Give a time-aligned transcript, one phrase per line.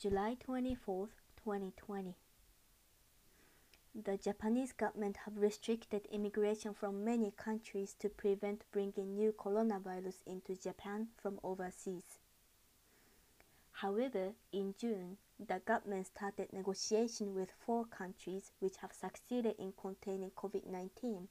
[0.00, 1.08] July 24,
[1.44, 2.14] 2020.
[3.94, 10.56] The Japanese government have restricted immigration from many countries to prevent bringing new coronavirus into
[10.56, 12.18] Japan from overseas.
[13.72, 20.30] However, in June, the government started negotiation with four countries which have succeeded in containing
[20.30, 21.26] COVID-19,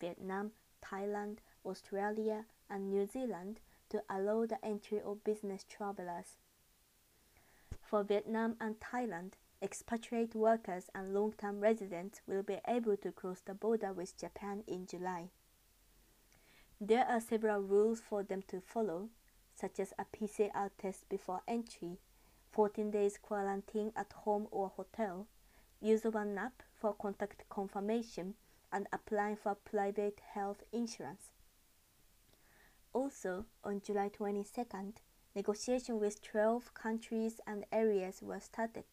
[0.00, 6.38] Vietnam, Thailand, Australia, and New Zealand to allow the entry of business travelers.
[7.86, 13.54] For Vietnam and Thailand, expatriate workers and long-term residents will be able to cross the
[13.54, 15.28] border with Japan in July.
[16.80, 19.10] There are several rules for them to follow,
[19.54, 21.98] such as a PCR test before entry,
[22.50, 25.28] 14 days quarantine at home or hotel,
[25.80, 28.34] use of an app for contact confirmation,
[28.72, 31.30] and applying for private health insurance.
[32.92, 34.94] Also, on July 22nd,
[35.36, 38.84] negotiations with 12 countries and areas were started.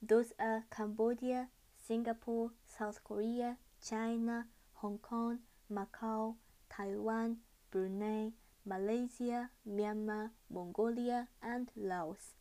[0.00, 1.48] Those are Cambodia,
[1.86, 6.36] Singapore, South Korea, China, Hong Kong, Macau,
[6.70, 7.36] Taiwan,
[7.70, 8.32] Brunei,
[8.64, 12.34] Malaysia, Myanmar, Mongolia, and Laos.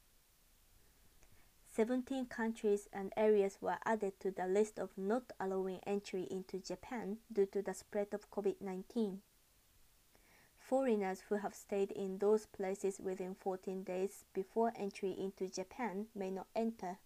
[1.75, 7.17] 17 countries and areas were added to the list of not allowing entry into Japan
[7.31, 9.21] due to the spread of COVID 19.
[10.71, 16.31] Foreigners who have stayed in those places within 14 days before entry into Japan may
[16.31, 16.97] not enter.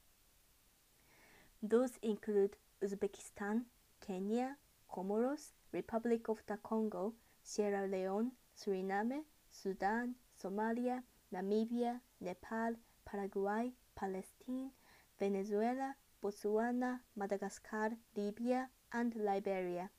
[1.64, 3.64] Those include Uzbekistan,
[4.06, 11.02] Kenya, Comoros, Republic of the Congo, Sierra Leone, Suriname, Sudan, Somalia,
[11.34, 14.70] Namibia, Nepal, Paraguay, Palestine,
[15.18, 19.90] Venezuela, Botswana, Madagascar, Libya, and Liberia.